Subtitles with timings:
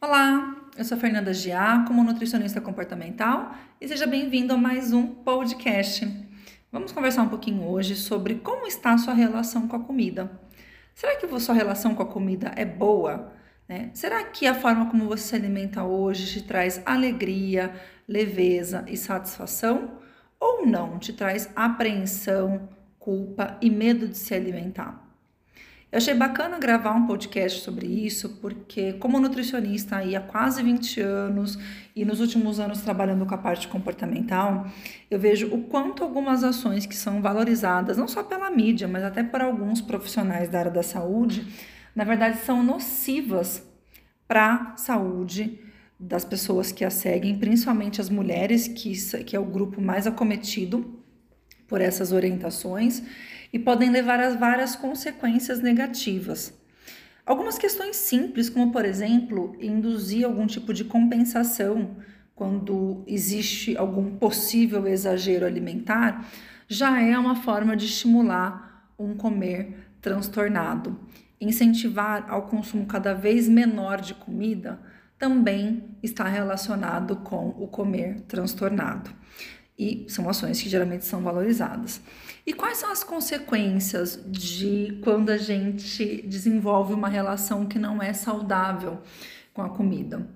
[0.00, 6.06] Olá, eu sou Fernanda Giacomo, nutricionista comportamental, e seja bem-vindo a mais um podcast.
[6.70, 10.30] Vamos conversar um pouquinho hoje sobre como está a sua relação com a comida.
[10.94, 13.32] Será que a sua relação com a comida é boa?
[13.68, 13.90] Né?
[13.92, 17.74] Será que a forma como você se alimenta hoje te traz alegria,
[18.06, 19.98] leveza e satisfação?
[20.38, 22.68] Ou não te traz apreensão,
[23.00, 25.07] culpa e medo de se alimentar?
[25.90, 31.00] Eu achei bacana gravar um podcast sobre isso, porque como nutricionista aí há quase 20
[31.00, 31.58] anos
[31.96, 34.66] e nos últimos anos trabalhando com a parte comportamental,
[35.10, 39.22] eu vejo o quanto algumas ações que são valorizadas, não só pela mídia, mas até
[39.22, 41.46] por alguns profissionais da área da saúde,
[41.96, 43.66] na verdade são nocivas
[44.26, 45.58] para a saúde
[45.98, 48.92] das pessoas que a seguem, principalmente as mulheres, que,
[49.24, 51.02] que é o grupo mais acometido
[51.66, 53.02] por essas orientações
[53.52, 56.52] e podem levar a várias consequências negativas.
[57.24, 61.96] Algumas questões simples, como por exemplo, induzir algum tipo de compensação
[62.34, 66.26] quando existe algum possível exagero alimentar,
[66.66, 70.98] já é uma forma de estimular um comer transtornado.
[71.40, 74.80] Incentivar ao consumo cada vez menor de comida
[75.18, 79.10] também está relacionado com o comer transtornado
[79.78, 82.00] e são ações que geralmente são valorizadas.
[82.44, 88.12] E quais são as consequências de quando a gente desenvolve uma relação que não é
[88.12, 88.98] saudável
[89.54, 90.28] com a comida?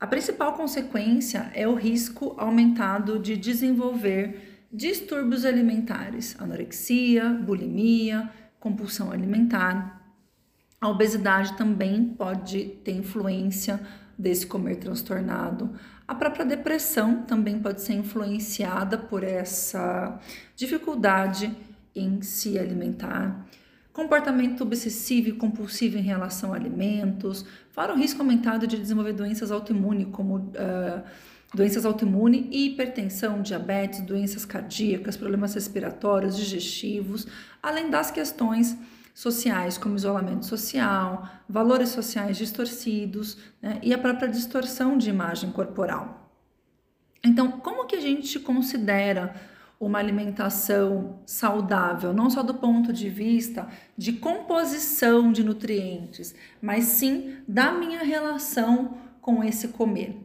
[0.00, 8.30] A principal consequência é o risco aumentado de desenvolver distúrbios alimentares, anorexia, bulimia,
[8.60, 9.98] compulsão alimentar.
[10.80, 13.80] A obesidade também pode ter influência
[14.18, 15.70] desse comer transtornado.
[16.06, 20.18] A própria depressão também pode ser influenciada por essa
[20.56, 21.54] dificuldade
[21.94, 23.46] em se alimentar.
[23.92, 29.50] Comportamento obsessivo e compulsivo em relação a alimentos, fora o risco aumentado de desenvolver doenças
[29.50, 31.02] autoimunes, como uh,
[31.52, 37.26] doenças autoimunes e hipertensão, diabetes, doenças cardíacas, problemas respiratórios, digestivos,
[37.62, 38.76] além das questões
[39.18, 46.30] sociais, como isolamento social, valores sociais distorcidos né, e a própria distorção de imagem corporal.
[47.24, 49.34] Então, como que a gente considera
[49.80, 57.38] uma alimentação saudável, não só do ponto de vista de composição de nutrientes, mas sim
[57.48, 60.16] da minha relação com esse comer?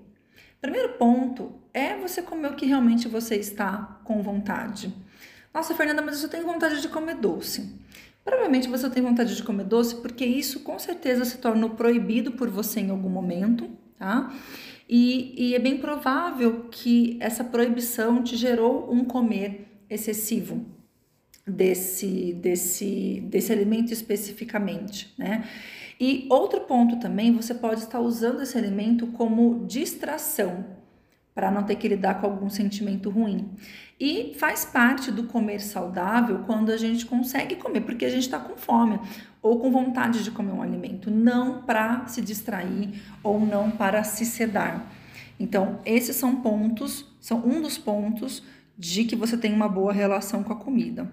[0.61, 4.93] Primeiro ponto é você comer o que realmente você está com vontade.
[5.51, 7.81] Nossa, Fernanda, mas eu tenho vontade de comer doce.
[8.23, 12.50] Provavelmente você tem vontade de comer doce porque isso com certeza se tornou proibido por
[12.50, 14.34] você em algum momento, tá?
[14.89, 20.66] E, e é bem provável que essa proibição te gerou um comer excessivo
[21.45, 25.47] desse, desse, desse alimento especificamente, né?
[26.00, 30.66] E outro ponto também, você pode estar usando esse alimento como distração
[31.33, 33.49] para não ter que lidar com algum sentimento ruim.
[33.99, 38.39] E faz parte do comer saudável quando a gente consegue comer, porque a gente está
[38.39, 38.99] com fome
[39.41, 44.25] ou com vontade de comer um alimento, não para se distrair ou não para se
[44.25, 44.91] sedar.
[45.39, 48.44] Então, esses são pontos, são um dos pontos
[48.77, 51.11] de que você tem uma boa relação com a comida.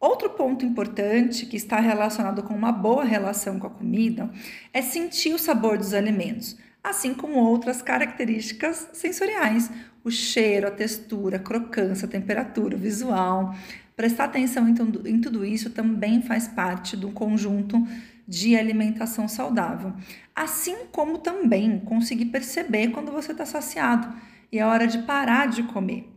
[0.00, 4.28] Outro ponto importante que está relacionado com uma boa relação com a comida
[4.72, 9.70] é sentir o sabor dos alimentos assim como outras características sensoriais,
[10.04, 13.54] o cheiro, a textura, a crocância, a temperatura, o visual.
[13.94, 17.86] Prestar atenção em tudo, isso também faz parte do conjunto
[18.26, 19.92] de alimentação saudável.
[20.34, 24.12] Assim como também conseguir perceber quando você está saciado
[24.50, 26.08] e é hora de parar de comer.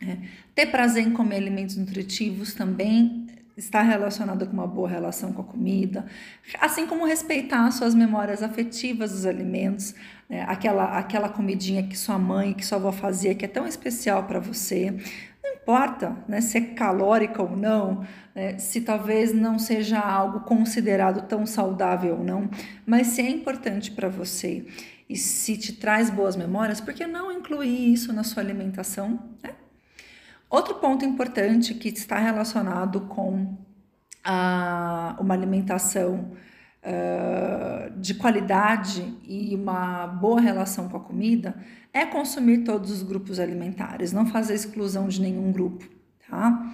[0.00, 0.18] É.
[0.54, 3.23] Ter prazer em comer alimentos nutritivos também
[3.56, 6.04] está relacionado com uma boa relação com a comida,
[6.60, 9.94] assim como respeitar suas memórias afetivas dos alimentos,
[10.28, 10.44] né?
[10.48, 14.40] aquela, aquela comidinha que sua mãe, que sua avó fazia, que é tão especial para
[14.40, 14.90] você.
[15.42, 18.04] Não importa né, se é calórica ou não,
[18.34, 22.50] né, se talvez não seja algo considerado tão saudável ou não,
[22.84, 24.66] mas se é importante para você
[25.08, 29.20] e se te traz boas memórias, por que não incluir isso na sua alimentação?
[29.42, 29.50] Né?
[30.54, 33.56] Outro ponto importante que está relacionado com
[34.22, 36.30] a, uma alimentação
[36.80, 41.56] uh, de qualidade e uma boa relação com a comida
[41.92, 45.88] é consumir todos os grupos alimentares, não fazer exclusão de nenhum grupo,
[46.30, 46.72] tá?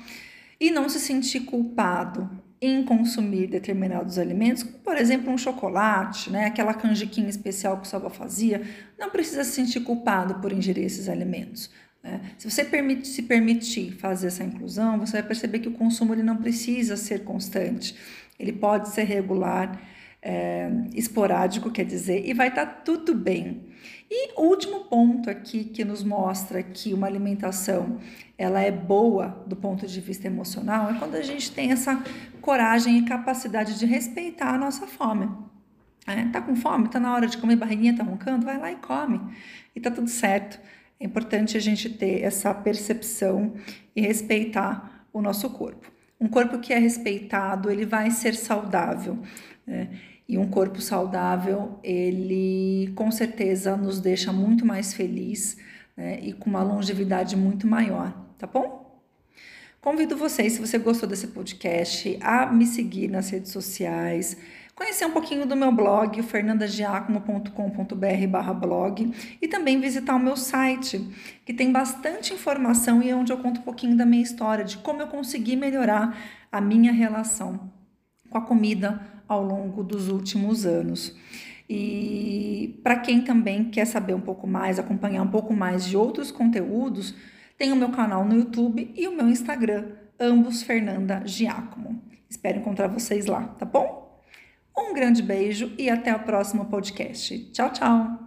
[0.60, 2.28] E não se sentir culpado
[2.60, 8.10] em consumir determinados alimentos, por exemplo, um chocolate, né, aquela canjiquinha especial que sua avó
[8.10, 8.60] fazia,
[8.98, 11.70] não precisa se sentir culpado por ingerir esses alimentos.
[12.02, 12.20] Né?
[12.38, 16.22] Se você permite, se permitir fazer essa inclusão, você vai perceber que o consumo ele
[16.22, 17.94] não precisa ser constante,
[18.38, 19.80] ele pode ser regular
[20.22, 23.68] é, esporádico, quer dizer, e vai estar tá tudo bem.
[24.10, 27.98] E último ponto aqui que nos mostra que uma alimentação
[28.36, 32.02] ela é boa do ponto de vista emocional é quando a gente tem essa
[32.40, 35.30] coragem e capacidade de respeitar a nossa fome.
[36.06, 36.88] É, tá com fome?
[36.88, 38.44] Tá na hora de comer, barriguinha tá roncando?
[38.44, 39.20] Vai lá e come.
[39.76, 40.58] E tá tudo certo.
[41.00, 43.54] É importante a gente ter essa percepção
[43.96, 45.90] e respeitar o nosso corpo.
[46.20, 49.18] Um corpo que é respeitado, ele vai ser saudável.
[49.66, 49.88] Né?
[50.28, 55.56] E um corpo saudável, ele com certeza nos deixa muito mais feliz
[55.96, 56.20] né?
[56.20, 59.00] e com uma longevidade muito maior, tá bom?
[59.80, 64.36] Convido vocês, se você gostou desse podcast, a me seguir nas redes sociais,
[64.80, 69.12] conhecer um pouquinho do meu blog, fernandagiacomo.com.br blog,
[69.42, 71.06] e também visitar o meu site,
[71.44, 74.78] que tem bastante informação e é onde eu conto um pouquinho da minha história, de
[74.78, 76.16] como eu consegui melhorar
[76.50, 77.70] a minha relação
[78.30, 78.98] com a comida
[79.28, 81.14] ao longo dos últimos anos.
[81.68, 86.30] E para quem também quer saber um pouco mais, acompanhar um pouco mais de outros
[86.30, 87.14] conteúdos,
[87.58, 89.88] tem o meu canal no YouTube e o meu Instagram,
[90.18, 92.02] ambos Fernanda Giacomo.
[92.30, 93.99] Espero encontrar vocês lá, tá bom?
[94.80, 97.38] Um grande beijo e até o próximo podcast.
[97.52, 98.18] Tchau, tchau!